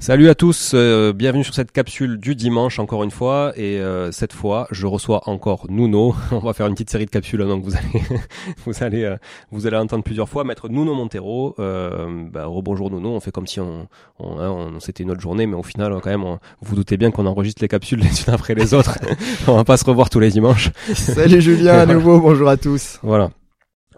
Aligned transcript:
Salut 0.00 0.28
à 0.28 0.36
tous, 0.36 0.72
euh, 0.74 1.12
bienvenue 1.12 1.42
sur 1.42 1.54
cette 1.54 1.72
capsule 1.72 2.18
du 2.18 2.36
dimanche 2.36 2.78
encore 2.78 3.02
une 3.02 3.10
fois 3.10 3.52
et 3.56 3.80
euh, 3.80 4.12
cette 4.12 4.32
fois 4.32 4.68
je 4.70 4.86
reçois 4.86 5.28
encore 5.28 5.66
Nuno. 5.68 6.14
On 6.30 6.38
va 6.38 6.52
faire 6.52 6.68
une 6.68 6.74
petite 6.74 6.88
série 6.88 7.04
de 7.04 7.10
capsules 7.10 7.40
donc 7.40 7.64
vous 7.64 7.74
allez 7.74 8.04
vous 8.64 8.82
allez 8.84 9.02
euh, 9.02 9.16
vous 9.50 9.66
allez 9.66 9.76
entendre 9.76 10.04
plusieurs 10.04 10.28
fois 10.28 10.44
maître 10.44 10.68
Nuno 10.68 10.94
Montero. 10.94 11.56
Bah, 11.58 12.46
rebonjour 12.46 12.92
Nuno, 12.92 13.10
on 13.10 13.20
fait 13.20 13.32
comme 13.32 13.48
si 13.48 13.58
on, 13.58 13.88
on, 14.20 14.38
hein, 14.38 14.50
on 14.50 14.78
c'était 14.78 15.02
une 15.02 15.10
autre 15.10 15.20
journée 15.20 15.46
mais 15.46 15.56
au 15.56 15.64
final 15.64 15.92
quand 16.00 16.10
même 16.10 16.22
vous 16.22 16.38
vous 16.62 16.76
doutez 16.76 16.96
bien 16.96 17.10
qu'on 17.10 17.26
enregistre 17.26 17.60
les 17.60 17.68
capsules 17.68 17.98
les 17.98 18.06
unes 18.06 18.32
après 18.32 18.54
les 18.54 18.74
autres. 18.74 18.96
on 19.48 19.56
va 19.56 19.64
pas 19.64 19.76
se 19.76 19.84
revoir 19.84 20.10
tous 20.10 20.20
les 20.20 20.30
dimanches. 20.30 20.70
Salut 20.94 21.40
Julien 21.40 21.80
à 21.80 21.86
nouveau, 21.86 22.20
bonjour 22.20 22.48
à 22.48 22.56
tous. 22.56 23.00
Voilà. 23.02 23.30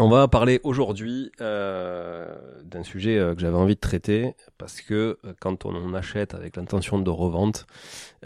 On 0.03 0.09
va 0.09 0.29
parler 0.29 0.61
aujourd'hui 0.65 1.31
euh, 1.43 2.35
d'un 2.65 2.83
sujet 2.83 3.19
euh, 3.19 3.35
que 3.35 3.43
j'avais 3.43 3.59
envie 3.59 3.75
de 3.75 3.81
traiter 3.81 4.35
parce 4.57 4.81
que 4.81 5.19
euh, 5.27 5.35
quand 5.41 5.67
on, 5.67 5.93
achète 5.93 6.33
avec 6.33 6.57
l'intention 6.57 6.99
de 6.99 7.11
revente, 7.11 7.67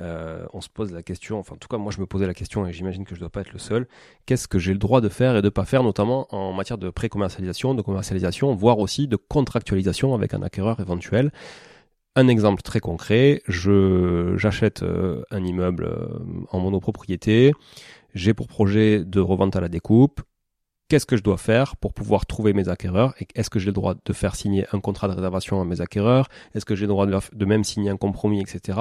on 0.01 0.61
se 0.61 0.69
pose 0.69 0.93
la 0.93 1.03
question, 1.03 1.41
enfin 1.41 1.57
en 1.57 1.59
tout 1.59 1.67
cas 1.67 1.77
moi 1.77 1.91
je 1.91 2.01
me 2.01 2.07
posais 2.07 2.29
la 2.29 2.35
question 2.35 2.65
et 2.65 2.73
j'imagine 2.73 3.05
que 3.05 3.17
je 3.17 3.19
ne 3.19 3.21
dois 3.23 3.31
pas 3.31 3.41
être 3.41 3.53
le 3.53 3.59
seul, 3.59 3.89
qu'est-ce 4.25 4.47
que 4.47 4.61
j'ai 4.61 4.73
le 4.73 4.79
droit 4.79 5.01
de 5.01 5.09
faire 5.09 5.37
et 5.37 5.43
de 5.43 5.49
pas 5.49 5.65
faire, 5.65 5.83
notamment 5.83 6.33
en 6.33 6.53
matière 6.53 6.79
de 6.79 6.91
pré-commercialisation, 6.91 7.75
de 7.75 7.83
commercialisation, 7.83 8.55
voire 8.55 8.79
aussi 8.79 9.09
de 9.09 9.17
contractualisation 9.17 10.15
avec 10.15 10.33
un 10.33 10.43
acquéreur 10.43 10.79
éventuel. 10.79 11.33
Un 12.15 12.29
exemple 12.29 12.63
très 12.63 12.79
concret, 12.79 13.43
je 13.49 14.35
j'achète 14.37 14.85
un 15.33 15.45
immeuble 15.45 15.91
en 16.53 16.61
monopropriété, 16.61 17.53
j'ai 18.15 18.33
pour 18.33 18.47
projet 18.47 19.05
de 19.05 19.19
revente 19.19 19.57
à 19.57 19.61
la 19.61 19.69
découpe, 19.69 20.21
qu'est-ce 20.89 21.07
que 21.07 21.17
je 21.17 21.23
dois 21.23 21.39
faire 21.39 21.77
pour 21.77 21.93
pouvoir 21.93 22.27
trouver 22.27 22.53
mes 22.53 22.69
acquéreurs 22.69 23.15
et 23.21 23.27
est-ce 23.35 23.51
que 23.51 23.59
j'ai 23.59 23.67
le 23.67 23.73
droit 23.73 23.95
de 24.05 24.13
faire 24.13 24.35
signer 24.35 24.67
un 24.73 24.81
contrat 24.81 25.09
de 25.09 25.15
réservation 25.15 25.61
à 25.61 25.65
mes 25.65 25.81
acquéreurs? 25.81 26.29
Est-ce 26.55 26.65
que 26.65 26.75
j'ai 26.75 26.83
le 26.83 26.89
droit 26.89 27.07
de, 27.07 27.45
même 27.45 27.65
signer 27.65 27.91
un 27.91 27.97
compromis 27.97 28.41
etc 28.41 28.79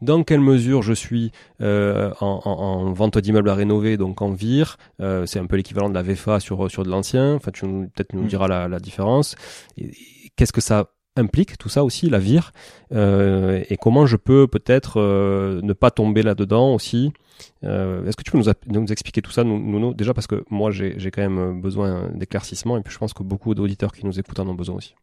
dans 0.00 0.24
quelle 0.24 0.40
mesure 0.40 0.82
je 0.82 0.92
suis 0.92 1.30
euh, 1.60 2.12
en, 2.20 2.92
vente 2.92 3.18
d'immeubles 3.18 3.48
à 3.48 3.54
rénover 3.54 3.96
donc 3.96 4.20
en 4.20 4.32
vire 4.32 4.76
euh, 5.00 5.26
c'est 5.26 5.38
un 5.38 5.46
peu 5.46 5.56
l'équivalent 5.56 5.88
de 5.88 5.94
la 5.94 6.02
VFA 6.02 6.40
sur 6.40 6.70
sur 6.70 6.82
de 6.82 6.90
l'ancien. 6.90 7.34
Enfin 7.34 7.50
tu 7.52 7.66
peut-être 7.66 8.12
nous 8.14 8.24
mm. 8.24 8.28
diras 8.28 8.48
la, 8.48 8.80
différence. 8.80 9.36
Qu'est-ce 10.36 10.52
que 10.52 10.60
ça 10.60 10.90
implique 11.16 11.58
tout 11.58 11.68
ça 11.68 11.84
aussi 11.84 12.08
la 12.08 12.18
vire 12.18 12.52
euh, 12.92 13.62
et 13.68 13.76
comment 13.76 14.06
je 14.06 14.16
peux 14.16 14.46
peut-être 14.46 15.00
ne 15.00 15.72
pas 15.72 15.90
tomber 15.90 16.22
là-dedans 16.22 16.74
aussi 16.74 17.12
euh, 17.64 18.04
est-ce 18.06 18.16
que 18.16 18.22
tu 18.22 18.30
peux 18.30 18.38
nous, 18.38 18.92
expliquer 18.92 19.22
tout 19.22 19.30
ça, 19.30 19.44
Nuno? 19.44 19.94
Déjà 19.94 20.14
parce 20.14 20.26
que 20.26 20.44
moi, 20.50 20.70
j'ai 20.70 21.10
quand 21.10 21.22
même 21.22 21.60
besoin 21.60 22.10
d'éclaircissement 22.14 22.76
et 22.76 22.82
puis 22.82 22.92
je 22.92 22.98
pense 22.98 23.14
que 23.14 23.22
beaucoup 23.22 23.54
d'auditeurs 23.54 23.92
qui 23.92 24.04
nous 24.06 24.18
écoutent 24.18 24.40
en 24.40 24.48
ont 24.48 24.54
besoin 24.54 24.76
aussi. 24.76 24.94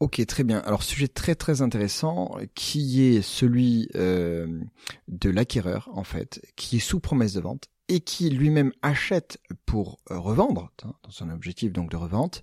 Ok, 0.00 0.24
très 0.26 0.44
bien. 0.44 0.60
Alors, 0.60 0.82
sujet 0.82 1.08
très 1.08 1.34
très 1.34 1.60
intéressant 1.60 2.38
qui 2.54 3.02
est 3.04 3.20
celui 3.20 3.88
euh, 3.96 4.60
de 5.08 5.28
l'acquéreur, 5.28 5.90
en 5.92 6.04
fait, 6.04 6.40
qui 6.56 6.76
est 6.76 6.80
sous 6.80 7.00
promesse 7.00 7.34
de 7.34 7.40
vente 7.40 7.68
et 7.88 8.00
qui 8.00 8.30
lui-même 8.30 8.72
achète 8.80 9.38
pour 9.66 9.98
euh, 10.10 10.18
revendre, 10.18 10.70
hein, 10.84 10.94
dans 11.02 11.10
son 11.10 11.28
objectif 11.28 11.72
donc 11.72 11.90
de 11.90 11.96
revente. 11.96 12.40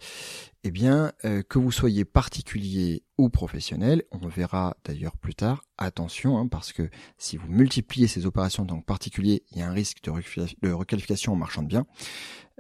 Eh 0.68 0.72
bien, 0.72 1.14
euh, 1.24 1.44
que 1.48 1.60
vous 1.60 1.72
soyez 1.72 2.04
particulier 2.04 3.04
ou 3.18 3.30
professionnel, 3.30 4.04
on 4.12 4.28
verra 4.28 4.76
d'ailleurs 4.84 5.16
plus 5.16 5.34
tard, 5.34 5.64
attention, 5.78 6.38
hein, 6.38 6.50
parce 6.50 6.74
que 6.74 6.90
si 7.18 7.38
vous 7.38 7.48
multipliez 7.48 8.08
ces 8.08 8.26
opérations 8.26 8.64
en 8.64 8.66
tant 8.66 8.82
particulier, 8.82 9.44
il 9.52 9.60
y 9.60 9.62
a 9.62 9.70
un 9.70 9.72
risque 9.72 10.04
de, 10.04 10.72
requalification 10.72 11.32
en 11.32 11.36
marchand 11.38 11.64
de 11.64 11.70
biens. 11.70 11.86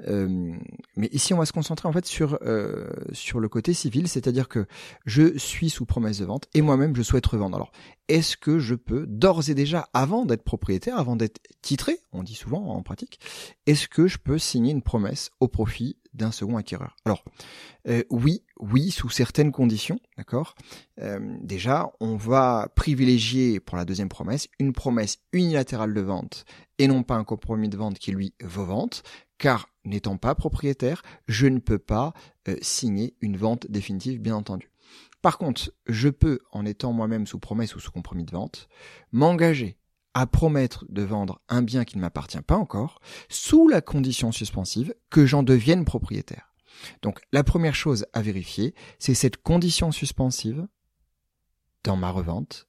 Euh, 0.07 0.55
mais 0.95 1.09
ici, 1.11 1.33
on 1.33 1.37
va 1.37 1.45
se 1.45 1.51
concentrer 1.51 1.89
en 1.89 1.91
fait 1.91 2.05
sur 2.05 2.39
euh, 2.43 2.87
sur 3.11 3.41
le 3.41 3.49
côté 3.49 3.73
civil, 3.73 4.07
c'est-à-dire 4.07 4.47
que 4.47 4.67
je 5.05 5.37
suis 5.37 5.69
sous 5.69 5.85
promesse 5.85 6.19
de 6.19 6.25
vente 6.25 6.47
et 6.53 6.61
moi-même 6.61 6.95
je 6.95 7.01
souhaite 7.01 7.25
revendre. 7.25 7.57
Alors, 7.57 7.73
est-ce 8.07 8.37
que 8.37 8.59
je 8.59 8.75
peux 8.75 9.05
d'ores 9.05 9.49
et 9.49 9.53
déjà, 9.53 9.89
avant 9.93 10.25
d'être 10.25 10.43
propriétaire, 10.43 10.97
avant 10.97 11.17
d'être 11.17 11.41
titré, 11.61 11.99
on 12.13 12.23
dit 12.23 12.35
souvent 12.35 12.67
en 12.69 12.83
pratique, 12.83 13.19
est-ce 13.65 13.89
que 13.89 14.07
je 14.07 14.17
peux 14.17 14.37
signer 14.37 14.71
une 14.71 14.83
promesse 14.83 15.31
au 15.41 15.49
profit 15.49 15.97
d'un 16.17 16.31
second 16.31 16.57
acquéreur. 16.57 16.95
Alors 17.05 17.23
euh, 17.87 18.03
oui, 18.09 18.43
oui, 18.59 18.91
sous 18.91 19.09
certaines 19.09 19.51
conditions, 19.51 19.99
d'accord. 20.17 20.55
Euh, 20.99 21.19
déjà, 21.41 21.91
on 21.99 22.17
va 22.17 22.69
privilégier 22.75 23.59
pour 23.59 23.77
la 23.77 23.85
deuxième 23.85 24.09
promesse 24.09 24.49
une 24.59 24.73
promesse 24.73 25.19
unilatérale 25.31 25.93
de 25.93 26.01
vente 26.01 26.45
et 26.79 26.87
non 26.87 27.03
pas 27.03 27.15
un 27.15 27.23
compromis 27.23 27.69
de 27.69 27.77
vente 27.77 27.97
qui 27.97 28.11
lui 28.11 28.33
vaut 28.43 28.65
vente, 28.65 29.03
car 29.37 29.69
n'étant 29.85 30.17
pas 30.17 30.35
propriétaire, 30.35 31.01
je 31.27 31.47
ne 31.47 31.59
peux 31.59 31.79
pas 31.79 32.13
euh, 32.49 32.57
signer 32.61 33.15
une 33.21 33.37
vente 33.37 33.69
définitive, 33.69 34.19
bien 34.19 34.35
entendu. 34.35 34.69
Par 35.21 35.37
contre, 35.37 35.71
je 35.87 36.09
peux, 36.09 36.39
en 36.51 36.65
étant 36.65 36.93
moi-même 36.93 37.27
sous 37.27 37.39
promesse 37.39 37.75
ou 37.75 37.79
sous 37.79 37.91
compromis 37.91 38.23
de 38.23 38.31
vente, 38.31 38.67
m'engager 39.11 39.77
à 40.17 40.25
promettre 40.25 40.83
de 40.89 41.03
vendre 41.03 41.41
un 41.47 41.61
bien 41.61 41.85
qui 41.85 41.95
ne 41.95 42.01
m'appartient 42.01 42.41
pas 42.41 42.55
encore, 42.55 43.01
sous 43.29 43.67
la 43.67 43.81
condition 43.81 44.31
suspensive 44.31 44.95
que 45.11 45.27
j'en 45.27 45.43
devienne 45.43 45.85
propriétaire. 45.85 46.55
Donc 47.03 47.19
la 47.31 47.43
première 47.43 47.75
chose 47.75 48.07
à 48.13 48.23
vérifier, 48.23 48.73
c'est 48.97 49.13
cette 49.13 49.37
condition 49.37 49.91
suspensive 49.91 50.65
dans 51.83 51.97
ma 51.97 52.09
revente, 52.09 52.67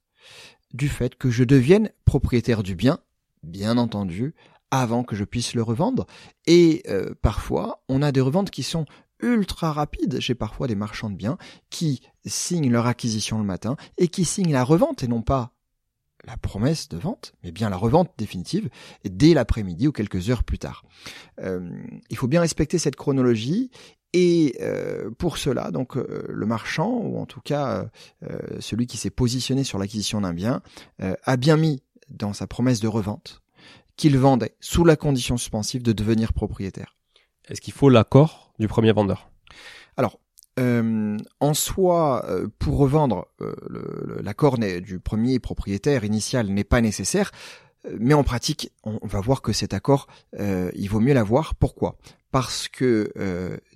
du 0.75 0.89
fait 0.89 1.15
que 1.15 1.31
je 1.31 1.43
devienne 1.43 1.89
propriétaire 2.05 2.61
du 2.61 2.75
bien, 2.75 2.99
bien 3.41 3.79
entendu, 3.79 4.35
avant 4.69 5.03
que 5.03 5.15
je 5.15 5.23
puisse 5.23 5.55
le 5.55 5.63
revendre. 5.63 6.05
Et 6.45 6.83
euh, 6.87 7.15
parfois, 7.19 7.83
on 7.89 8.03
a 8.03 8.11
des 8.11 8.21
reventes 8.21 8.51
qui 8.51 8.61
sont 8.61 8.85
ultra 9.23 9.73
rapides. 9.73 10.17
J'ai 10.19 10.35
parfois 10.35 10.67
des 10.67 10.75
marchands 10.75 11.09
de 11.09 11.15
biens 11.15 11.39
qui 11.71 12.03
signent 12.27 12.69
leur 12.69 12.85
acquisition 12.85 13.39
le 13.39 13.43
matin 13.43 13.75
et 13.97 14.07
qui 14.07 14.23
signent 14.23 14.53
la 14.53 14.63
revente 14.63 15.01
et 15.01 15.07
non 15.07 15.23
pas 15.23 15.55
la 16.25 16.37
promesse 16.37 16.89
de 16.89 16.97
vente, 16.97 17.33
mais 17.43 17.51
bien 17.51 17.69
la 17.69 17.77
revente 17.77 18.11
définitive, 18.17 18.69
dès 19.05 19.33
l'après-midi 19.33 19.87
ou 19.87 19.91
quelques 19.91 20.29
heures 20.29 20.43
plus 20.43 20.59
tard. 20.59 20.83
Euh, 21.41 21.69
il 22.09 22.17
faut 22.17 22.27
bien 22.27 22.41
respecter 22.41 22.77
cette 22.77 22.95
chronologie 22.95 23.71
et 24.13 24.55
euh, 24.61 25.11
pour 25.11 25.37
cela, 25.37 25.71
donc 25.71 25.95
euh, 25.95 26.25
le 26.27 26.45
marchand, 26.45 26.89
ou 26.89 27.19
en 27.19 27.25
tout 27.25 27.41
cas 27.41 27.89
celui 28.59 28.87
qui 28.87 28.97
s'est 28.97 29.09
positionné 29.09 29.63
sur 29.63 29.79
l'acquisition 29.79 30.21
d'un 30.21 30.33
bien, 30.33 30.61
a 30.99 31.37
bien 31.37 31.57
mis 31.57 31.81
dans 32.09 32.33
sa 32.33 32.47
promesse 32.47 32.79
de 32.79 32.87
revente 32.87 33.41
qu'il 33.95 34.17
vendait 34.17 34.55
sous 34.59 34.85
la 34.85 34.95
condition 34.95 35.37
suspensive 35.37 35.83
de 35.83 35.91
devenir 35.91 36.33
propriétaire. 36.33 36.95
Est-ce 37.49 37.61
qu'il 37.61 37.73
faut 37.73 37.89
l'accord 37.89 38.53
du 38.59 38.67
premier 38.67 38.91
vendeur? 38.91 39.29
Alors, 39.97 40.19
euh, 40.59 41.17
en 41.39 41.53
soi, 41.53 42.25
euh, 42.27 42.47
pour 42.59 42.77
revendre, 42.77 43.27
euh, 43.41 43.53
l'accord 44.21 44.57
du 44.57 44.99
premier 44.99 45.39
propriétaire 45.39 46.03
initial 46.03 46.47
n'est 46.47 46.63
pas 46.63 46.81
nécessaire, 46.81 47.31
mais 47.97 48.13
en 48.13 48.23
pratique, 48.23 48.71
on, 48.83 48.99
va 49.03 49.21
voir 49.21 49.41
que 49.41 49.53
cet 49.53 49.73
accord, 49.73 50.07
il 50.37 50.89
vaut 50.89 50.99
mieux 50.99 51.13
l'avoir. 51.13 51.55
Pourquoi? 51.55 51.97
Parce 52.29 52.67
que 52.67 53.09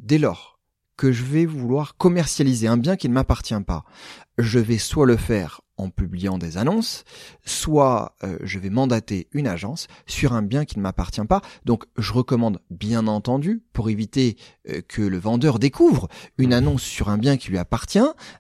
dès 0.02 0.18
lors 0.18 0.60
que 0.98 1.14
je 1.14 1.24
vais 1.24 1.46
vouloir 1.46 1.96
commercialiser 1.96 2.68
un 2.68 2.76
bien 2.76 2.98
qui 2.98 3.08
ne 3.08 3.14
m'appartient 3.14 3.60
pas, 3.66 3.86
je 4.38 4.60
vais 4.60 4.78
soit 4.78 5.06
le 5.06 5.16
faire 5.16 5.62
en 5.78 5.90
publiant 5.90 6.38
des 6.38 6.58
annonces, 6.58 7.04
soit 7.46 8.16
euh, 8.24 8.38
je 8.44 8.60
vais 8.60 8.70
mandater 8.70 9.28
une 9.32 9.48
agence 9.48 9.88
sur 10.06 10.34
un 10.34 10.44
bien 10.44 10.66
qui 10.66 10.78
ne 10.78 10.84
m'appartient 10.84 11.26
pas. 11.26 11.42
Donc 11.66 11.86
je 11.98 12.14
recommande 12.14 12.60
bien 12.70 13.08
entendu, 13.08 13.64
pour 13.74 13.90
éviter 13.90 14.38
euh, 14.70 14.82
que 14.88 15.02
le 15.02 15.18
vendeur 15.18 15.58
découvre 15.60 16.08
une 16.38 16.52
mmh. 16.52 16.54
annonce 16.54 16.84
sur 16.84 17.10
un 17.10 17.18
bien 17.18 17.38
qui 17.38 17.50
lui 17.50 17.58
appartient, 17.58 18.00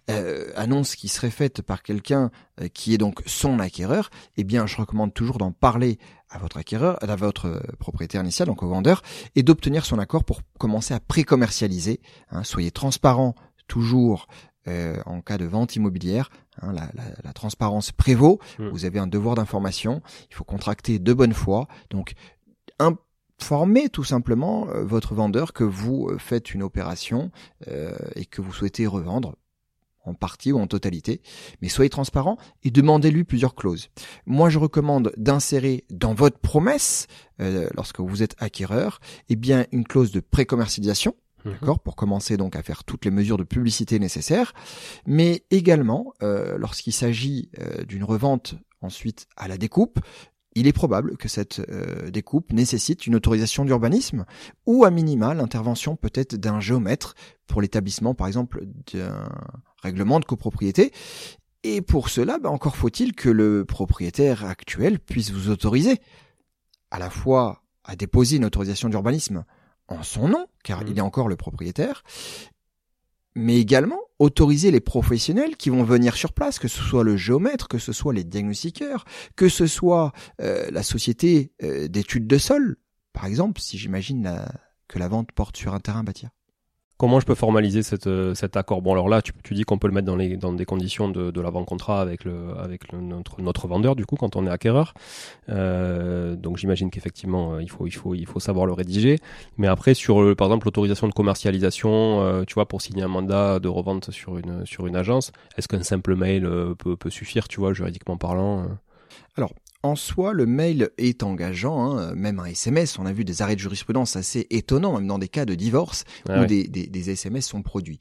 euh, 0.09 0.51
annonce 0.55 0.95
qui 0.95 1.07
serait 1.07 1.31
faite 1.31 1.61
par 1.61 1.81
quelqu'un 1.81 2.31
qui 2.75 2.93
est 2.93 2.99
donc 2.99 3.23
son 3.25 3.57
acquéreur, 3.57 4.11
eh 4.37 4.43
bien 4.43 4.67
je 4.67 4.77
recommande 4.77 5.11
toujours 5.11 5.39
d'en 5.39 5.51
parler 5.51 5.97
à 6.29 6.37
votre 6.37 6.57
acquéreur, 6.57 6.97
à 7.01 7.15
votre 7.15 7.63
propriétaire 7.79 8.21
initial, 8.21 8.47
donc 8.47 8.61
au 8.61 8.67
vendeur, 8.67 9.01
et 9.35 9.41
d'obtenir 9.41 9.85
son 9.85 9.97
accord 9.97 10.23
pour 10.23 10.41
commencer 10.59 10.93
à 10.93 10.99
pré-commercialiser. 10.99 11.99
Hein. 12.29 12.43
soyez 12.43 12.69
transparent 12.69 13.33
toujours 13.67 14.27
euh, 14.67 14.95
en 15.05 15.19
cas 15.21 15.37
de 15.37 15.45
vente 15.45 15.75
immobilière. 15.75 16.29
Hein, 16.61 16.71
la, 16.71 16.89
la, 16.93 17.03
la, 17.21 17.33
transparence 17.33 17.91
prévaut. 17.91 18.39
Hmm. 18.59 18.69
Vous 18.69 18.85
avez 18.85 18.97
un 18.97 19.07
devoir 19.07 19.35
d'information. 19.35 20.01
Il 20.29 20.35
faut 20.35 20.45
contracter 20.45 20.99
de 20.99 21.13
bonne 21.13 21.33
foi. 21.33 21.67
Donc, 21.89 22.13
informez 22.79 23.89
tout 23.89 24.05
simplement 24.05 24.69
euh, 24.69 24.85
votre 24.85 25.15
vendeur 25.15 25.51
que 25.51 25.65
vous 25.65 26.07
euh, 26.07 26.17
faites 26.17 26.53
une 26.53 26.63
opération 26.63 27.31
et 28.15 28.25
que 28.25 28.41
vous 28.41 28.53
souhaitez 28.53 28.87
revendre 28.87 29.35
en 30.05 30.13
partie 30.13 30.51
ou 30.51 30.59
en 30.59 30.67
totalité, 30.67 31.21
mais 31.61 31.69
soyez 31.69 31.89
transparent 31.89 32.37
et 32.63 32.71
demandez-lui 32.71 33.23
plusieurs 33.23 33.55
clauses. 33.55 33.89
Moi, 34.25 34.49
je 34.49 34.59
recommande 34.59 35.13
d'insérer 35.15 35.85
dans 35.89 36.13
votre 36.13 36.39
promesse, 36.39 37.07
lorsque 37.39 38.01
vous 38.01 38.21
êtes 38.21 38.35
acquéreur, 38.39 38.99
eh 39.29 39.37
bien 39.37 39.65
une 39.71 39.85
clause 39.85 40.11
de 40.11 40.19
pré-commercialisation. 40.19 41.15
D'accord, 41.45 41.79
pour 41.79 41.95
commencer 41.95 42.37
donc 42.37 42.55
à 42.55 42.63
faire 42.63 42.83
toutes 42.83 43.05
les 43.05 43.11
mesures 43.11 43.37
de 43.37 43.43
publicité 43.43 43.99
nécessaires, 43.99 44.53
mais 45.05 45.43
également 45.51 46.13
euh, 46.21 46.57
lorsqu'il 46.57 46.93
s'agit 46.93 47.49
euh, 47.59 47.83
d'une 47.83 48.03
revente 48.03 48.55
ensuite 48.81 49.27
à 49.37 49.47
la 49.47 49.57
découpe, 49.57 49.99
il 50.55 50.67
est 50.67 50.73
probable 50.73 51.17
que 51.17 51.27
cette 51.27 51.59
euh, 51.69 52.11
découpe 52.11 52.53
nécessite 52.53 53.07
une 53.07 53.15
autorisation 53.15 53.65
d'urbanisme 53.65 54.25
ou 54.65 54.85
à 54.85 54.91
minima 54.91 55.33
l'intervention 55.33 55.95
peut-être 55.95 56.35
d'un 56.35 56.59
géomètre 56.59 57.15
pour 57.47 57.61
l'établissement 57.61 58.13
par 58.13 58.27
exemple 58.27 58.63
d'un 58.93 59.27
règlement 59.81 60.19
de 60.19 60.25
copropriété. 60.25 60.91
Et 61.63 61.81
pour 61.81 62.09
cela, 62.09 62.39
bah, 62.39 62.49
encore 62.49 62.75
faut-il 62.75 63.13
que 63.13 63.29
le 63.29 63.65
propriétaire 63.65 64.45
actuel 64.45 64.99
puisse 64.99 65.31
vous 65.31 65.49
autoriser 65.49 66.01
à 66.91 66.99
la 66.99 67.09
fois 67.09 67.63
à 67.83 67.95
déposer 67.95 68.37
une 68.37 68.45
autorisation 68.45 68.89
d'urbanisme 68.89 69.45
en 69.87 70.03
son 70.03 70.27
nom, 70.27 70.47
car 70.63 70.83
mmh. 70.83 70.87
il 70.87 70.97
est 70.97 71.01
encore 71.01 71.27
le 71.27 71.35
propriétaire, 71.35 72.03
mais 73.35 73.57
également 73.57 73.99
autoriser 74.19 74.71
les 74.71 74.79
professionnels 74.79 75.57
qui 75.57 75.69
vont 75.69 75.83
venir 75.83 76.15
sur 76.15 76.33
place, 76.33 76.59
que 76.59 76.67
ce 76.67 76.81
soit 76.81 77.03
le 77.03 77.17
géomètre, 77.17 77.67
que 77.67 77.79
ce 77.79 77.91
soit 77.91 78.13
les 78.13 78.23
diagnostiqueurs, 78.23 79.05
que 79.35 79.49
ce 79.49 79.67
soit 79.67 80.13
euh, 80.41 80.69
la 80.71 80.83
société 80.83 81.51
euh, 81.63 81.87
d'études 81.87 82.27
de 82.27 82.37
sol, 82.37 82.77
par 83.11 83.25
exemple, 83.25 83.59
si 83.61 83.77
j'imagine 83.77 84.39
que 84.87 84.99
la 84.99 85.07
vente 85.07 85.31
porte 85.31 85.57
sur 85.57 85.73
un 85.73 85.79
terrain 85.79 86.03
bâti. 86.03 86.27
Comment 87.03 87.19
je 87.19 87.25
peux 87.25 87.35
formaliser 87.35 87.83
cette, 87.83 88.07
euh, 88.07 88.33
cet 88.33 88.55
accord? 88.55 88.81
Bon, 88.81 88.93
alors 88.93 89.09
là, 89.09 89.21
tu, 89.21 89.33
tu, 89.43 89.55
dis 89.55 89.63
qu'on 89.63 89.77
peut 89.77 89.87
le 89.87 89.93
mettre 89.93 90.07
dans, 90.07 90.15
les, 90.15 90.37
dans 90.37 90.53
des 90.53 90.63
conditions 90.63 91.09
de, 91.09 91.31
de 91.31 91.41
l'avant-contrat 91.41 91.99
avec, 91.99 92.23
le, 92.23 92.57
avec 92.57 92.93
notre, 92.93 93.41
notre 93.41 93.67
vendeur, 93.67 93.97
du 93.97 94.05
coup, 94.05 94.15
quand 94.15 94.37
on 94.37 94.47
est 94.47 94.49
acquéreur. 94.49 94.93
Euh, 95.49 96.37
donc 96.37 96.55
j'imagine 96.55 96.89
qu'effectivement, 96.89 97.55
euh, 97.55 97.61
il 97.61 97.69
faut, 97.69 97.87
il, 97.87 97.91
faut, 97.91 98.15
il 98.15 98.25
faut 98.25 98.39
savoir 98.39 98.65
le 98.65 98.71
rédiger. 98.71 99.19
Mais 99.57 99.67
après, 99.67 99.95
sur, 99.95 100.33
par 100.37 100.47
exemple, 100.47 100.65
l'autorisation 100.65 101.09
de 101.09 101.13
commercialisation, 101.13 102.21
euh, 102.21 102.45
tu 102.47 102.53
vois, 102.53 102.69
pour 102.69 102.81
signer 102.81 103.03
un 103.03 103.09
mandat 103.09 103.59
de 103.59 103.67
revente 103.67 104.11
sur 104.11 104.37
une, 104.37 104.65
sur 104.65 104.87
une 104.87 104.95
agence, 104.95 105.33
est-ce 105.57 105.67
qu'un 105.67 105.83
simple 105.83 106.15
mail 106.15 106.49
peut, 106.79 106.95
peut 106.95 107.09
suffire, 107.09 107.49
tu 107.49 107.59
vois, 107.59 107.73
juridiquement 107.73 108.15
parlant 108.15 108.65
alors, 109.35 109.51
en 109.83 109.97
soi, 109.97 110.31
le 110.31 110.45
mail 110.45 110.89
est 110.97 111.23
engageant, 111.23 111.97
hein, 111.97 112.15
même 112.15 112.39
un 112.39 112.45
SMS. 112.45 112.97
On 112.97 113.05
a 113.05 113.11
vu 113.11 113.25
des 113.25 113.41
arrêts 113.41 113.55
de 113.55 113.59
jurisprudence 113.59 114.15
assez 114.15 114.47
étonnants, 114.49 114.93
même 114.93 115.07
dans 115.07 115.19
des 115.19 115.27
cas 115.27 115.43
de 115.43 115.55
divorce, 115.55 116.05
ah 116.29 116.41
où 116.41 116.45
des, 116.45 116.67
des, 116.67 117.09
SMS 117.09 117.45
sont 117.45 117.61
produits. 117.61 117.99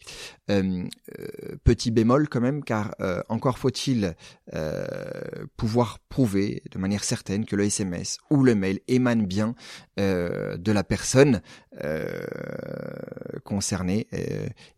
Euh, 0.49 0.85
euh, 1.19 1.57
petit 1.65 1.91
bémol 1.91 2.29
quand 2.29 2.41
même, 2.41 2.63
car 2.63 2.95
euh, 3.01 3.21
encore 3.29 3.59
faut-il 3.59 4.15
pouvoir 5.57 5.99
prouver 6.09 6.63
de 6.71 6.79
manière 6.79 7.05
certaine 7.05 7.47
que 7.47 7.57
le 7.57 7.65
SMS 7.65 8.19
ou 8.31 8.45
le 8.45 8.55
mail 8.55 8.81
émane 8.87 9.25
bien 9.27 9.55
de 9.97 10.73
la 10.73 10.85
personne 10.85 11.41
concernée. 13.45 14.07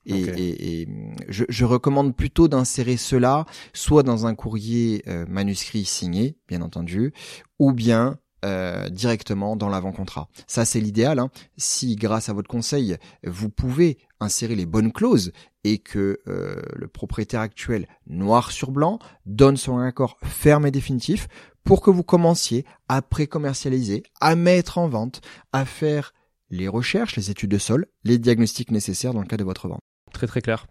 et, 0.06 0.14
et, 0.14 0.88
je, 1.28 1.44
je, 1.48 1.64
recommande 1.64 2.14
plutôt 2.14 2.48
d'insérer 2.48 2.96
cela 2.96 3.46
soit 3.72 4.02
dans 4.02 4.26
un 4.26 4.34
courrier 4.34 5.04
manuscrit 5.28 5.84
signé, 5.84 6.36
bien 6.48 6.62
entendu, 6.62 7.12
ou 7.58 7.72
bien 7.72 8.18
euh, 8.44 8.90
directement 8.90 9.56
dans 9.56 9.70
l'avant-contrat. 9.70 10.28
Ça, 10.46 10.66
c'est 10.66 10.80
l'idéal. 10.80 11.18
Hein. 11.18 11.30
Si, 11.56 11.96
grâce 11.96 12.28
à 12.28 12.34
votre 12.34 12.48
conseil, 12.48 12.98
vous 13.26 13.48
pouvez 13.48 13.96
insérer 14.20 14.54
les 14.54 14.66
bonnes 14.66 14.92
clauses 14.92 15.32
et 15.62 15.78
que 15.78 16.20
euh, 16.28 16.60
le 16.74 16.86
propriétaire 16.86 17.40
actuel, 17.40 17.88
noir 18.06 18.50
sur 18.50 18.70
blanc, 18.70 18.98
donne 19.24 19.56
son 19.56 19.78
accord 19.78 20.18
ferme 20.22 20.66
et 20.66 20.70
définitif 20.70 21.26
pour 21.62 21.80
que 21.80 21.90
vous 21.90 22.02
commenciez 22.02 22.66
à 22.86 23.00
pré-commercialiser, 23.00 24.02
à 24.20 24.36
mettre 24.36 24.76
en 24.76 24.88
vente, 24.88 25.22
à 25.54 25.64
faire 25.64 26.12
les 26.54 26.68
recherches, 26.68 27.16
les 27.16 27.30
études 27.30 27.50
de 27.50 27.58
sol, 27.58 27.86
les 28.04 28.18
diagnostics 28.18 28.70
nécessaires 28.70 29.12
dans 29.12 29.20
le 29.20 29.26
cas 29.26 29.36
de 29.36 29.44
votre 29.44 29.68
vente. 29.68 29.80
très 30.12 30.26
très 30.26 30.40
clair. 30.40 30.66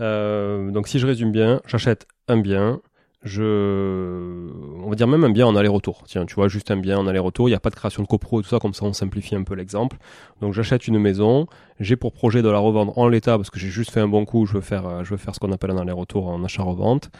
Euh, 0.00 0.70
donc 0.70 0.88
si 0.88 0.98
je 0.98 1.06
résume 1.06 1.30
bien, 1.30 1.60
j'achète 1.66 2.06
un 2.28 2.38
bien, 2.38 2.80
je, 3.22 4.48
on 4.82 4.88
va 4.88 4.94
dire 4.94 5.06
même 5.06 5.24
un 5.24 5.30
bien 5.30 5.46
en 5.46 5.54
aller-retour. 5.54 6.04
Tiens, 6.06 6.24
tu 6.24 6.34
vois, 6.34 6.48
juste 6.48 6.70
un 6.70 6.78
bien 6.78 6.98
en 6.98 7.06
aller-retour. 7.06 7.48
Il 7.48 7.52
n'y 7.52 7.56
a 7.56 7.60
pas 7.60 7.68
de 7.68 7.74
création 7.74 8.02
de 8.02 8.08
copro 8.08 8.40
et 8.40 8.42
tout 8.42 8.48
ça, 8.48 8.58
comme 8.58 8.72
ça 8.72 8.86
on 8.86 8.94
simplifie 8.94 9.34
un 9.34 9.42
peu 9.42 9.54
l'exemple. 9.54 9.98
Donc 10.40 10.54
j'achète 10.54 10.88
une 10.88 10.98
maison, 10.98 11.46
j'ai 11.80 11.96
pour 11.96 12.12
projet 12.12 12.40
de 12.40 12.48
la 12.48 12.58
revendre 12.58 12.96
en 12.98 13.08
l'état 13.08 13.36
parce 13.36 13.50
que 13.50 13.58
j'ai 13.58 13.68
juste 13.68 13.90
fait 13.90 14.00
un 14.00 14.08
bon 14.08 14.24
coup. 14.24 14.46
Je 14.46 14.54
veux 14.54 14.62
faire, 14.62 14.86
euh, 14.86 15.04
je 15.04 15.10
veux 15.10 15.18
faire 15.18 15.34
ce 15.34 15.40
qu'on 15.40 15.52
appelle 15.52 15.70
un 15.70 15.76
aller-retour 15.76 16.28
en 16.28 16.42
achat-revente. 16.42 17.10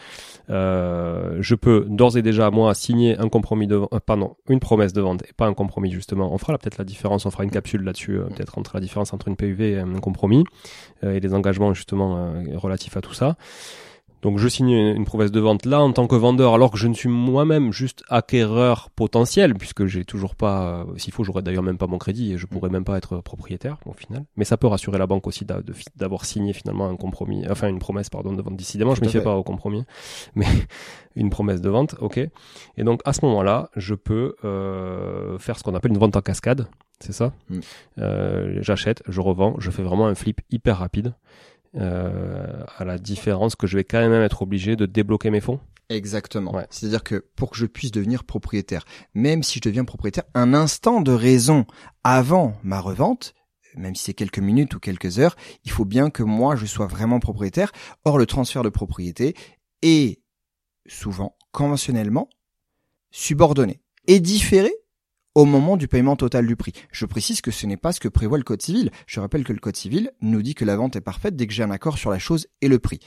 Euh, 0.48 1.36
je 1.40 1.54
peux 1.54 1.84
d'ores 1.86 2.16
et 2.16 2.22
déjà 2.22 2.50
moi 2.50 2.72
signer 2.74 3.18
un 3.18 3.28
compromis 3.28 3.66
de, 3.66 3.76
euh, 3.76 4.00
pardon, 4.04 4.36
une 4.48 4.60
promesse 4.60 4.94
de 4.94 5.02
vente 5.02 5.22
et 5.28 5.34
pas 5.34 5.46
un 5.46 5.54
compromis 5.54 5.90
justement. 5.90 6.32
On 6.32 6.38
fera 6.38 6.56
peut-être 6.56 6.78
la 6.78 6.84
différence, 6.84 7.26
on 7.26 7.30
fera 7.30 7.44
une 7.44 7.50
capsule 7.50 7.82
là-dessus, 7.82 8.16
euh, 8.16 8.24
peut-être 8.24 8.56
entre 8.56 8.70
la 8.72 8.80
différence 8.80 9.12
entre 9.12 9.28
une 9.28 9.36
PUV 9.36 9.72
et 9.72 9.78
un 9.80 10.00
compromis 10.00 10.44
et 11.02 11.20
les 11.20 11.34
engagements 11.34 11.74
justement 11.74 12.32
relatifs 12.56 12.96
à 12.96 13.00
tout 13.00 13.14
ça. 13.14 13.36
Donc 14.22 14.38
je 14.38 14.48
signe 14.48 14.70
une, 14.70 15.04
promesse 15.04 15.30
de 15.30 15.40
vente 15.40 15.64
là 15.64 15.80
en 15.80 15.92
tant 15.92 16.06
que 16.06 16.14
vendeur, 16.14 16.54
alors 16.54 16.70
que 16.70 16.78
je 16.78 16.88
ne 16.88 16.94
suis 16.94 17.08
moi-même 17.08 17.72
juste 17.72 18.02
acquéreur 18.08 18.90
potentiel, 18.90 19.54
puisque 19.54 19.86
j'ai 19.86 20.04
toujours 20.04 20.34
pas, 20.34 20.84
euh, 20.88 20.98
s'il 20.98 21.12
faut, 21.12 21.24
j'aurais 21.24 21.42
d'ailleurs 21.42 21.62
même 21.62 21.78
pas 21.78 21.86
mon 21.86 21.98
crédit 21.98 22.32
et 22.32 22.38
je 22.38 22.46
pourrais 22.46 22.70
même 22.70 22.84
pas 22.84 22.98
être 22.98 23.20
propriétaire 23.20 23.78
au 23.86 23.92
final. 23.92 24.24
Mais 24.36 24.44
ça 24.44 24.56
peut 24.56 24.66
rassurer 24.66 24.98
la 24.98 25.06
banque 25.06 25.26
aussi 25.26 25.46
d'avoir 25.96 26.24
signé 26.24 26.52
finalement 26.52 26.88
un 26.88 26.96
compromis, 26.96 27.44
enfin 27.48 27.68
une 27.68 27.78
promesse 27.78 28.10
pardon 28.10 28.32
de 28.32 28.42
vente. 28.42 28.56
Décidément, 28.56 28.94
je 28.94 29.00
ne 29.00 29.06
me 29.06 29.10
fais 29.10 29.22
pas 29.22 29.36
au 29.36 29.42
compromis, 29.42 29.84
mais 30.34 30.46
une 31.16 31.30
promesse 31.30 31.60
de 31.60 31.70
vente, 31.70 31.96
ok. 32.00 32.18
Et 32.18 32.84
donc 32.84 33.00
à 33.04 33.12
ce 33.12 33.24
moment-là, 33.24 33.70
je 33.76 33.94
peux 33.94 34.34
euh, 34.44 35.38
faire 35.38 35.58
ce 35.58 35.62
qu'on 35.62 35.74
appelle 35.74 35.92
une 35.92 35.98
vente 35.98 36.16
en 36.16 36.20
cascade, 36.20 36.68
c'est 37.00 37.12
ça? 37.12 37.32
Mm. 37.48 37.60
Euh, 37.98 38.58
J'achète, 38.60 39.02
je 39.08 39.20
revends, 39.20 39.54
je 39.58 39.70
fais 39.70 39.82
vraiment 39.82 40.06
un 40.06 40.14
flip 40.14 40.42
hyper 40.50 40.78
rapide. 40.78 41.14
Euh, 41.76 42.64
à 42.78 42.84
la 42.84 42.98
différence 42.98 43.54
que 43.54 43.68
je 43.68 43.76
vais 43.76 43.84
quand 43.84 44.00
même 44.00 44.12
être 44.22 44.42
obligé 44.42 44.74
de 44.74 44.86
débloquer 44.86 45.30
mes 45.30 45.40
fonds. 45.40 45.60
Exactement. 45.88 46.52
C'est-à-dire 46.68 47.04
que 47.04 47.24
pour 47.36 47.50
que 47.50 47.56
je 47.56 47.66
puisse 47.66 47.92
devenir 47.92 48.24
propriétaire, 48.24 48.84
même 49.14 49.44
si 49.44 49.60
je 49.62 49.68
deviens 49.68 49.84
propriétaire, 49.84 50.24
un 50.34 50.52
instant 50.52 51.00
de 51.00 51.12
raison 51.12 51.66
avant 52.02 52.54
ma 52.64 52.80
revente, 52.80 53.34
même 53.76 53.94
si 53.94 54.04
c'est 54.04 54.14
quelques 54.14 54.40
minutes 54.40 54.74
ou 54.74 54.80
quelques 54.80 55.20
heures, 55.20 55.36
il 55.64 55.70
faut 55.70 55.84
bien 55.84 56.10
que 56.10 56.24
moi 56.24 56.56
je 56.56 56.66
sois 56.66 56.88
vraiment 56.88 57.20
propriétaire. 57.20 57.70
Or, 58.04 58.18
le 58.18 58.26
transfert 58.26 58.64
de 58.64 58.68
propriété 58.68 59.36
est 59.82 60.22
souvent, 60.88 61.36
conventionnellement, 61.52 62.28
subordonné 63.12 63.80
et 64.08 64.18
différé 64.18 64.72
au 65.34 65.44
moment 65.44 65.76
du 65.76 65.88
paiement 65.88 66.16
total 66.16 66.46
du 66.46 66.56
prix. 66.56 66.72
Je 66.92 67.06
précise 67.06 67.40
que 67.40 67.50
ce 67.50 67.66
n'est 67.66 67.76
pas 67.76 67.92
ce 67.92 68.00
que 68.00 68.08
prévoit 68.08 68.38
le 68.38 68.44
Code 68.44 68.62
civil. 68.62 68.90
Je 69.06 69.20
rappelle 69.20 69.44
que 69.44 69.52
le 69.52 69.60
Code 69.60 69.76
civil 69.76 70.10
nous 70.20 70.42
dit 70.42 70.54
que 70.54 70.64
la 70.64 70.76
vente 70.76 70.96
est 70.96 71.00
parfaite 71.00 71.36
dès 71.36 71.46
que 71.46 71.52
j'ai 71.52 71.62
un 71.62 71.70
accord 71.70 71.98
sur 71.98 72.10
la 72.10 72.18
chose 72.18 72.46
et 72.60 72.68
le 72.68 72.78
prix. 72.78 73.00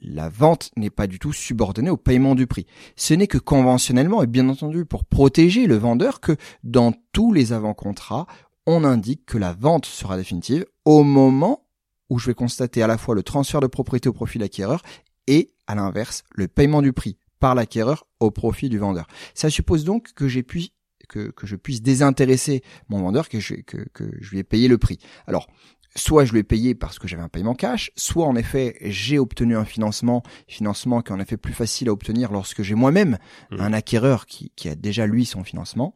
La 0.00 0.28
vente 0.30 0.70
n'est 0.76 0.90
pas 0.90 1.06
du 1.06 1.18
tout 1.18 1.32
subordonnée 1.32 1.90
au 1.90 1.96
paiement 1.96 2.34
du 2.34 2.46
prix. 2.46 2.66
Ce 2.96 3.12
n'est 3.12 3.26
que 3.26 3.38
conventionnellement 3.38 4.22
et 4.22 4.26
bien 4.26 4.48
entendu 4.48 4.86
pour 4.86 5.04
protéger 5.04 5.66
le 5.66 5.76
vendeur 5.76 6.20
que 6.20 6.36
dans 6.64 6.92
tous 7.12 7.32
les 7.32 7.52
avant-contrats, 7.52 8.26
on 8.66 8.84
indique 8.84 9.26
que 9.26 9.38
la 9.38 9.52
vente 9.52 9.86
sera 9.86 10.16
définitive 10.16 10.64
au 10.84 11.02
moment 11.02 11.66
où 12.08 12.18
je 12.18 12.26
vais 12.26 12.34
constater 12.34 12.82
à 12.82 12.86
la 12.86 12.98
fois 12.98 13.14
le 13.14 13.22
transfert 13.22 13.60
de 13.60 13.66
propriété 13.66 14.08
au 14.08 14.12
profit 14.12 14.38
de 14.38 14.44
l'acquéreur 14.44 14.82
et, 15.26 15.50
à 15.66 15.74
l'inverse, 15.74 16.24
le 16.32 16.48
paiement 16.48 16.82
du 16.82 16.92
prix 16.92 17.16
par 17.38 17.54
l'acquéreur 17.54 18.06
au 18.20 18.30
profit 18.30 18.68
du 18.68 18.78
vendeur. 18.78 19.06
Ça 19.34 19.50
suppose 19.50 19.84
donc 19.84 20.12
que 20.14 20.28
j'ai 20.28 20.42
pu 20.42 20.68
que, 21.10 21.30
que 21.30 21.46
je 21.46 21.56
puisse 21.56 21.82
désintéresser 21.82 22.62
mon 22.88 23.00
vendeur, 23.02 23.28
que 23.28 23.40
je, 23.40 23.54
que, 23.54 23.88
que 23.92 24.04
je 24.20 24.30
lui 24.30 24.38
ai 24.38 24.44
payé 24.44 24.68
le 24.68 24.78
prix. 24.78 24.98
Alors, 25.26 25.48
soit 25.96 26.24
je 26.24 26.32
lui 26.32 26.38
ai 26.38 26.44
payé 26.44 26.74
parce 26.74 26.98
que 26.98 27.08
j'avais 27.08 27.22
un 27.22 27.28
paiement 27.28 27.54
cash, 27.54 27.90
soit 27.96 28.26
en 28.26 28.36
effet 28.36 28.76
j'ai 28.82 29.18
obtenu 29.18 29.56
un 29.56 29.64
financement, 29.64 30.22
financement 30.46 31.02
qui 31.02 31.10
est 31.12 31.14
en 31.14 31.20
effet 31.20 31.36
plus 31.36 31.52
facile 31.52 31.88
à 31.88 31.92
obtenir 31.92 32.32
lorsque 32.32 32.62
j'ai 32.62 32.76
moi-même 32.76 33.18
mmh. 33.50 33.60
un 33.60 33.72
acquéreur 33.72 34.26
qui, 34.26 34.52
qui 34.54 34.68
a 34.68 34.76
déjà 34.76 35.06
lui 35.06 35.26
son 35.26 35.42
financement, 35.42 35.94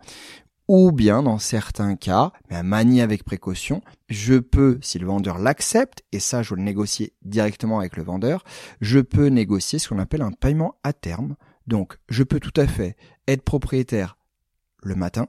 ou 0.67 0.93
bien 0.93 1.23
dans 1.23 1.39
certains 1.39 1.95
cas, 1.95 2.33
mais 2.51 2.57
à 2.57 2.63
manier 2.63 3.03
avec 3.03 3.23
précaution, 3.23 3.83
je 4.09 4.35
peux, 4.35 4.79
si 4.81 4.99
le 4.99 5.07
vendeur 5.07 5.39
l'accepte, 5.39 6.03
et 6.11 6.19
ça 6.19 6.43
je 6.43 6.51
dois 6.51 6.59
le 6.59 6.65
négocier 6.65 7.13
directement 7.23 7.79
avec 7.79 7.97
le 7.97 8.03
vendeur, 8.03 8.45
je 8.81 9.01
peux 9.01 9.27
négocier 9.27 9.79
ce 9.79 9.89
qu'on 9.89 9.99
appelle 9.99 10.23
un 10.23 10.33
paiement 10.33 10.77
à 10.83 10.93
terme. 10.93 11.37
Donc 11.67 11.99
je 12.09 12.23
peux 12.23 12.41
tout 12.41 12.59
à 12.59 12.67
fait 12.67 12.97
être 13.29 13.43
propriétaire 13.43 14.17
le 14.85 14.95
matin. 14.95 15.27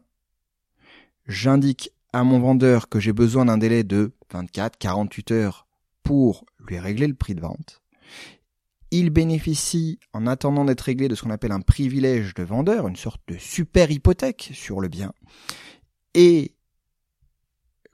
J'indique 1.28 1.92
à 2.14 2.24
mon 2.24 2.40
vendeur 2.40 2.88
que 2.88 3.00
j'ai 3.00 3.14
besoin 3.14 3.46
d'un 3.46 3.58
délai 3.58 3.84
de 3.84 4.14
24-48 4.32 5.34
heures 5.34 5.68
pour 6.04 6.46
lui 6.60 6.78
régler 6.78 7.08
le 7.08 7.16
prix 7.16 7.34
de 7.34 7.42
vente. 7.42 7.82
Il 8.92 9.10
bénéficie, 9.10 10.00
en 10.14 10.28
attendant 10.28 10.64
d'être 10.64 10.82
réglé, 10.82 11.08
de 11.08 11.16
ce 11.16 11.24
qu'on 11.24 11.32
appelle 11.32 11.52
un 11.52 11.62
privilège 11.62 12.34
de 12.36 12.44
vendeur, 12.44 12.88
une 12.88 12.96
sorte 12.96 13.22
de 13.28 13.38
super 13.38 13.90
hypothèque 13.90 14.52
sur 14.54 14.80
le 14.80 14.88
bien. 14.88 15.12
Et 16.14 16.56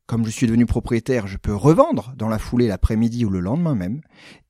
comme 0.06 0.26
je 0.26 0.32
suis 0.32 0.46
devenu 0.46 0.66
propriétaire, 0.66 1.26
je 1.26 1.38
peux 1.38 1.56
revendre 1.56 2.14
dans 2.18 2.28
la 2.28 2.38
foulée 2.38 2.68
l'après-midi 2.68 3.24
ou 3.24 3.30
le 3.30 3.40
lendemain 3.40 3.76
même. 3.76 4.02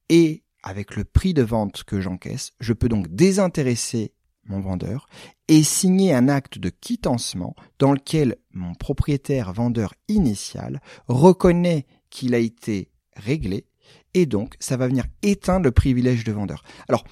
Et 0.09 0.43
avec 0.63 0.95
le 0.95 1.03
prix 1.03 1.35
de 1.35 1.43
vente 1.43 1.83
que 1.83 2.01
j'encaisse, 2.01 2.53
je 2.59 2.73
peux 2.73 2.89
donc 2.89 3.07
désintéresser 3.09 4.11
mon 4.45 4.59
vendeur, 4.59 5.07
et 5.47 5.63
signer 5.63 6.13
un 6.13 6.27
acte 6.27 6.57
de 6.57 6.69
quittancement 6.69 7.55
dans 7.79 7.93
lequel 7.93 8.37
mon 8.51 8.73
propriétaire 8.73 9.53
vendeur 9.53 9.93
initial 10.07 10.81
reconnaît 11.07 11.85
qu'il 12.09 12.33
a 12.35 12.39
été 12.39 12.91
réglé, 13.15 13.65
et 14.13 14.25
donc 14.25 14.55
ça 14.59 14.77
va 14.77 14.87
venir 14.87 15.05
éteindre 15.23 15.65
le 15.65 15.71
privilège 15.71 16.23
de 16.23 16.31
vendeur. 16.31 16.63
Alors, 16.89 17.03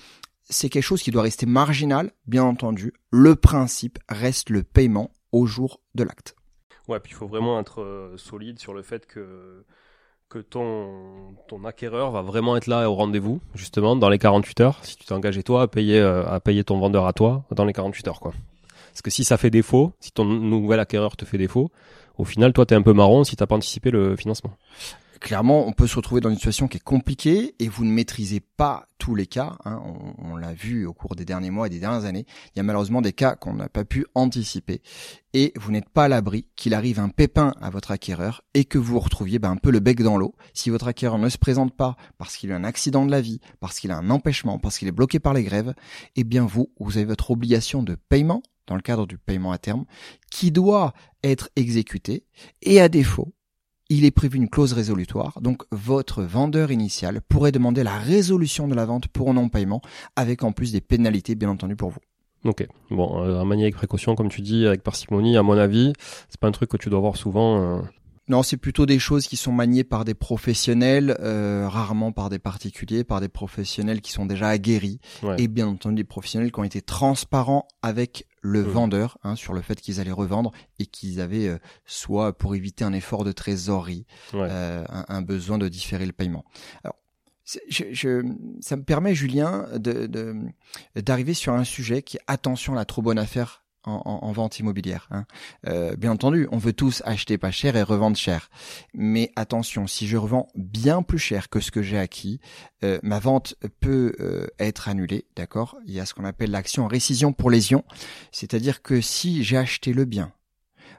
c'est 0.50 0.70
quelque 0.70 0.84
chose 0.84 1.04
qui 1.04 1.12
doit 1.12 1.22
rester 1.22 1.46
marginal, 1.46 2.12
bien 2.26 2.44
entendu. 2.44 2.94
Le 3.12 3.36
principe 3.36 4.00
reste 4.10 4.50
le 4.50 4.64
paiement 4.64 5.12
au 5.32 5.46
jour 5.46 5.82
de 5.96 6.04
l'acte. 6.04 6.36
Ouais, 6.88 7.00
puis 7.00 7.12
il 7.12 7.16
faut 7.16 7.28
vraiment 7.28 7.60
être 7.60 7.82
euh, 7.82 8.18
solide 8.18 8.58
sur 8.58 8.74
le 8.74 8.82
fait 8.82 9.06
que 9.06 9.64
que 10.30 10.40
ton, 10.40 11.34
ton 11.48 11.66
acquéreur 11.66 12.12
va 12.12 12.22
vraiment 12.22 12.56
être 12.56 12.68
là 12.68 12.90
au 12.90 12.94
rendez-vous, 12.94 13.42
justement, 13.56 13.96
dans 13.96 14.10
les 14.10 14.20
48 14.20 14.62
heures, 14.62 14.80
si 14.84 14.96
tu 14.96 15.06
t'es 15.06 15.14
engagé 15.14 15.42
toi 15.42 15.64
à 15.64 15.68
payer, 15.68 16.00
euh, 16.00 16.24
à 16.28 16.40
payer 16.40 16.64
ton 16.64 16.78
vendeur 16.80 17.08
à 17.08 17.14
toi 17.14 17.44
dans 17.52 17.66
les 17.66 17.74
48 17.74 18.08
heures, 18.08 18.20
quoi. 18.20 18.34
Parce 18.92 19.02
que 19.02 19.10
si 19.10 19.24
ça 19.24 19.38
fait 19.38 19.50
défaut, 19.50 19.94
si 20.00 20.12
ton 20.12 20.26
nouvel 20.26 20.80
acquéreur 20.80 21.18
te 21.18 21.26
fait 21.26 21.40
défaut, 21.40 21.72
au 22.18 22.26
final, 22.26 22.54
toi, 22.54 22.66
t'es 22.66 22.76
un 22.76 22.82
peu 22.84 22.94
marron 22.94 23.24
si 23.24 23.36
t'as 23.36 23.48
pas 23.48 23.56
anticipé 23.56 23.90
le 23.90 24.16
financement 24.16 24.52
clairement, 25.20 25.68
on 25.68 25.72
peut 25.72 25.88
se 25.88 25.96
retrouver 25.96 26.22
dans 26.22 26.30
une 26.30 26.36
situation 26.36 26.68
qui 26.68 26.78
est 26.78 26.84
compliquée 26.84 27.56
et 27.60 27.68
vous 27.68 27.86
ne 27.86 27.92
maîtrisez 27.92 28.40
pas 28.40 28.88
tous 28.98 29.16
les 29.16 29.28
cas. 29.28 29.58
Hein. 29.66 29.82
On, 30.18 30.36
l'a 30.36 30.54
vu 30.54 30.86
au 30.86 30.94
cours 30.94 31.16
des 31.16 31.26
derniers 31.26 31.52
mois 31.52 31.68
et 31.68 31.70
des 31.70 31.80
dernières 31.80 32.06
années. 32.06 32.26
Il 32.48 32.58
y 32.58 32.60
a 32.60 32.64
malheureusement 32.64 33.02
des 33.02 33.14
cas 33.14 33.36
qu'on 33.36 33.54
n'a 33.54 33.70
pas 33.70 33.86
pu 33.86 34.06
anticiper 34.16 34.82
et 35.34 35.54
vous 35.56 35.72
n'êtes 35.72 35.90
pas 35.90 36.06
à 36.06 36.08
l'abri 36.08 36.48
qu'il 36.56 36.74
arrive 36.74 37.00
un 37.00 37.10
pépin 37.10 37.54
à 37.62 37.70
votre 37.70 37.92
acquéreur 37.92 38.44
et 38.54 38.66
que 38.66 38.78
vous 38.78 38.94
vous 38.94 39.00
retrouviez 39.00 39.40
ben, 39.40 39.52
un 39.52 39.58
peu 39.58 39.72
le 39.72 39.80
bec 39.80 40.02
dans 40.02 40.18
l'eau. 40.18 40.34
Si 40.54 40.70
votre 40.70 40.88
acquéreur 40.88 41.18
ne 41.18 41.30
se 41.30 41.38
présente 41.38 41.76
pas 41.76 41.96
parce 42.18 42.36
qu'il 42.36 42.52
a 42.52 42.56
un 42.56 42.64
accident 42.64 43.06
de 43.06 43.12
la 43.12 43.22
vie, 43.22 43.40
parce 43.60 43.80
qu'il 43.80 43.92
a 43.92 43.98
un 43.98 44.10
empêchement, 44.10 44.60
parce 44.60 44.78
qu'il 44.78 44.88
est 44.88 44.94
bloqué 44.94 45.20
par 45.20 45.34
les 45.34 45.44
grèves, 45.44 45.74
eh 46.16 46.24
bien 46.24 46.46
vous, 46.46 46.72
vous 46.80 46.98
avez 46.98 47.06
votre 47.06 47.32
obligation 47.32 47.84
de 47.84 47.96
paiement 47.96 48.42
dans 48.68 48.76
le 48.76 48.82
cadre 48.82 49.08
du 49.08 49.18
paiement 49.18 49.52
à 49.52 49.58
terme 49.58 49.86
qui 50.32 50.52
doit 50.52 50.94
être 51.24 51.50
exécuté 51.56 52.24
et 52.62 52.80
à 52.80 52.88
défaut, 52.88 53.34
il 53.90 54.06
est 54.06 54.12
prévu 54.12 54.38
une 54.38 54.50
clause 54.50 54.74
résolutoire, 54.74 55.40
donc 55.42 55.64
votre 55.72 56.22
vendeur 56.24 56.72
initial 56.72 57.22
pourrait 57.28 57.52
demander 57.52 57.84
la 57.84 57.98
résolution 57.98 58.68
de 58.68 58.76
la 58.76 58.86
vente 58.86 59.08
pour 59.08 59.34
non-paiement, 59.34 59.82
avec 60.16 60.44
en 60.44 60.52
plus 60.52 60.72
des 60.72 60.82
pénalités 60.82 61.36
bien 61.36 61.50
entendu 61.50 61.76
pour 61.76 61.90
vous. 61.90 62.00
Ok, 62.46 62.66
bon, 62.90 63.22
euh, 63.22 63.44
manier 63.44 63.64
avec 63.64 63.76
précaution, 63.76 64.16
comme 64.16 64.30
tu 64.30 64.42
dis, 64.42 64.66
avec 64.66 64.82
parcimonie, 64.82 65.36
à 65.36 65.44
mon 65.44 65.58
avis, 65.58 65.92
c'est 66.30 66.40
pas 66.40 66.48
un 66.48 66.52
truc 66.52 66.70
que 66.70 66.78
tu 66.78 66.90
dois 66.90 67.00
voir 67.00 67.18
souvent. 67.18 67.62
Euh. 67.62 67.82
Non, 68.30 68.44
c'est 68.44 68.58
plutôt 68.58 68.86
des 68.86 69.00
choses 69.00 69.28
qui 69.28 69.38
sont 69.38 69.52
maniées 69.52 69.84
par 69.84 70.06
des 70.06 70.14
professionnels, 70.14 71.18
euh, 71.20 71.68
rarement 71.68 72.12
par 72.12 72.30
des 72.30 72.38
particuliers, 72.38 73.04
par 73.04 73.22
des 73.22 73.28
professionnels 73.28 74.02
qui 74.02 74.12
sont 74.12 74.28
déjà 74.28 74.50
aguerris, 74.50 75.00
et 75.40 75.48
bien 75.48 75.68
entendu 75.68 75.96
des 75.96 76.04
professionnels 76.04 76.52
qui 76.52 76.60
ont 76.60 76.64
été 76.64 76.84
transparents 76.84 77.68
avec 77.82 78.28
le 78.42 78.62
mmh. 78.62 78.68
vendeur 78.68 79.18
hein, 79.24 79.36
sur 79.36 79.54
le 79.54 79.62
fait 79.62 79.82
qu'ils 79.82 80.00
allaient 80.00 80.12
revendre 80.12 80.52
et 80.78 80.86
qu'ils 80.86 81.20
avaient 81.20 81.48
euh, 81.48 81.58
soit 81.86 82.38
pour 82.38 82.56
éviter 82.56 82.86
un 82.86 82.94
effort 82.94 83.24
de 83.24 83.32
trésorerie, 83.32 84.06
euh, 84.36 84.86
un, 84.88 85.22
besoin 85.22 85.58
de 85.58 85.68
différer 85.68 86.06
le 86.06 86.14
paiement. 86.14 86.46
Alors, 86.84 86.96
je, 87.70 88.24
ça 88.62 88.76
me 88.78 88.84
permet, 88.84 89.16
Julien, 89.16 89.68
de 89.76 90.08
d'arriver 90.96 91.34
sur 91.34 91.54
un 91.54 91.64
sujet 91.64 92.04
qui 92.04 92.18
est 92.18 92.22
attention 92.28 92.74
à 92.74 92.76
la 92.76 92.86
trop 92.86 93.02
bonne 93.02 93.18
affaire 93.18 93.64
en, 93.84 94.32
vente 94.32 94.60
immobilière. 94.60 95.08
Hein. 95.12 95.26
Euh, 95.68 95.96
bien 95.96 96.12
entendu, 96.12 96.48
on 96.52 96.58
veut 96.58 96.74
tous 96.74 97.02
acheter 97.06 97.38
pas 97.38 97.52
cher 97.52 97.76
et 97.76 97.84
revendre 97.84 98.18
cher. 98.18 98.50
Mais 98.94 99.32
attention, 99.36 99.88
si 99.88 100.08
je 100.08 100.18
revends 100.18 100.48
bien 100.56 101.02
plus 101.02 101.20
cher 101.20 101.50
que 101.50 101.60
ce 101.60 101.72
que 101.72 101.82
j'ai 101.82 101.98
acquis, 101.98 102.40
euh, 102.84 103.00
ma 103.04 103.20
vente 103.20 103.56
peut 103.80 104.14
euh, 104.20 104.48
être 104.60 104.90
annulée, 104.90 105.26
d'accord? 105.36 105.78
Il 105.86 105.94
y 105.94 106.00
a 106.00 106.06
ce 106.06 106.14
qu'on 106.14 106.26
appelle 106.26 106.52
l'action 106.52 106.88
récision 106.88 107.34
pour 107.34 107.50
lésion. 107.50 107.84
C'est-à-dire 108.32 108.82
que 108.82 109.02
si 109.02 109.44
j'ai 109.44 109.58
acheté 109.58 109.94
le 109.94 110.06
bien 110.06 110.32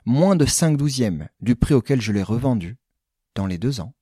moins 0.07 0.35
de 0.35 0.47
5 0.47 0.77
douzièmes 0.77 1.29
du 1.41 1.57
prix 1.57 1.75
auquel 1.75 2.01
je 2.01 2.13
l'ai 2.13 2.23
revendu 2.23 2.79
dans 3.35 3.47
les 3.47 3.59
deux 3.59 3.81
ans, 3.81 3.95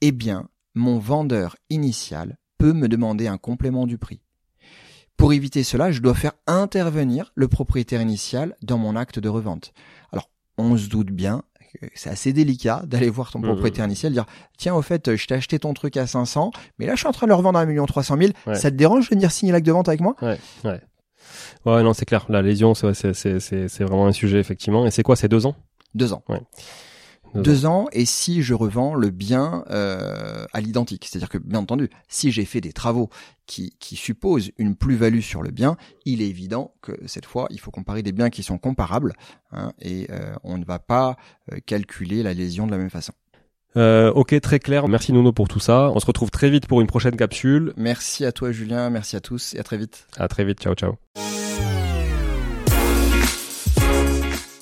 eh 0.00 0.12
bien, 0.12 0.48
mon 0.74 0.98
vendeur 0.98 1.56
initial 1.70 2.38
peut 2.58 2.72
me 2.72 2.88
demander 2.88 3.26
un 3.26 3.38
complément 3.38 3.86
du 3.86 3.98
prix. 3.98 4.23
Pour 5.16 5.32
éviter 5.32 5.62
cela, 5.62 5.90
je 5.90 6.00
dois 6.00 6.14
faire 6.14 6.32
intervenir 6.46 7.32
le 7.34 7.48
propriétaire 7.48 8.02
initial 8.02 8.56
dans 8.62 8.78
mon 8.78 8.96
acte 8.96 9.18
de 9.18 9.28
revente. 9.28 9.72
Alors, 10.12 10.30
on 10.58 10.76
se 10.76 10.88
doute 10.88 11.10
bien 11.10 11.42
c'est 11.94 12.10
assez 12.10 12.32
délicat 12.32 12.82
d'aller 12.86 13.10
voir 13.10 13.32
ton 13.32 13.40
mmh. 13.40 13.46
propriétaire 13.46 13.84
initial 13.84 14.12
dire 14.12 14.26
tiens 14.56 14.74
au 14.74 14.82
fait 14.82 15.16
je 15.16 15.26
t'ai 15.26 15.34
acheté 15.34 15.58
ton 15.58 15.74
truc 15.74 15.96
à 15.96 16.06
500 16.06 16.52
mais 16.78 16.86
là 16.86 16.94
je 16.94 17.00
suis 17.00 17.08
en 17.08 17.12
train 17.12 17.26
de 17.26 17.30
le 17.30 17.34
revendre 17.34 17.58
à 17.58 17.62
1 17.62 17.66
million 17.66 17.84
300 17.84 18.16
000 18.16 18.32
ça 18.54 18.70
te 18.70 18.76
dérange 18.76 19.10
de 19.10 19.14
venir 19.14 19.32
signer 19.32 19.52
l'acte 19.52 19.66
de 19.66 19.72
vente 19.72 19.88
avec 19.88 20.00
moi? 20.00 20.14
Ouais 20.22 20.38
ouais. 20.64 20.80
Ouais 21.64 21.82
non 21.82 21.94
c'est 21.94 22.04
clair. 22.04 22.26
La 22.28 22.42
lésion 22.42 22.74
c'est 22.74 23.14
c'est 23.14 23.40
c'est 23.40 23.84
vraiment 23.84 24.06
un 24.06 24.12
sujet 24.12 24.38
effectivement. 24.38 24.86
Et 24.86 24.90
c'est 24.90 25.02
quoi 25.02 25.16
c'est 25.16 25.28
deux 25.28 25.46
ans? 25.46 25.56
Deux 25.94 26.12
ans. 26.12 26.22
Ouais 26.28 26.40
deux, 27.34 27.66
ans. 27.66 27.86
et 27.92 28.04
si 28.04 28.42
je 28.42 28.54
revends 28.54 28.94
le 28.94 29.10
bien 29.10 29.64
euh, 29.70 30.46
à 30.52 30.60
l'identique. 30.60 31.06
C'est-à-dire 31.08 31.28
que, 31.28 31.38
bien 31.38 31.60
entendu, 31.60 31.90
si 32.08 32.30
j'ai 32.30 32.44
fait 32.44 32.60
des 32.60 32.72
travaux 32.72 33.10
qui, 33.46 33.76
qui 33.78 33.96
supposent 33.96 34.50
une 34.58 34.76
plus-value 34.76 35.20
sur 35.20 35.42
le 35.42 35.50
bien, 35.50 35.76
il 36.04 36.22
est 36.22 36.28
évident 36.28 36.74
que 36.82 36.92
cette 37.06 37.26
fois, 37.26 37.46
il 37.50 37.60
faut 37.60 37.70
comparer 37.70 38.02
des 38.02 38.12
biens 38.12 38.30
qui 38.30 38.42
sont 38.42 38.58
comparables 38.58 39.12
hein, 39.52 39.72
et 39.80 40.06
euh, 40.10 40.34
on 40.44 40.58
ne 40.58 40.64
va 40.64 40.78
pas 40.78 41.16
euh, 41.52 41.58
calculer 41.66 42.22
la 42.22 42.34
lésion 42.34 42.66
de 42.66 42.70
la 42.70 42.78
même 42.78 42.90
façon. 42.90 43.12
Euh, 43.76 44.12
ok, 44.12 44.40
très 44.40 44.60
clair. 44.60 44.88
Merci 44.88 45.12
Nuno 45.12 45.32
pour 45.32 45.48
tout 45.48 45.60
ça. 45.60 45.90
On 45.94 46.00
se 46.00 46.06
retrouve 46.06 46.30
très 46.30 46.50
vite 46.50 46.66
pour 46.66 46.80
une 46.80 46.86
prochaine 46.86 47.16
capsule. 47.16 47.72
Merci 47.76 48.24
à 48.24 48.32
toi 48.32 48.52
Julien, 48.52 48.90
merci 48.90 49.16
à 49.16 49.20
tous 49.20 49.54
et 49.54 49.58
à 49.58 49.62
très 49.62 49.76
vite. 49.76 50.06
À 50.16 50.28
très 50.28 50.44
vite, 50.44 50.60
ciao 50.60 50.74
ciao. 50.74 50.94